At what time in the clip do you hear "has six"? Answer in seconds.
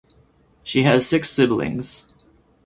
0.81-1.29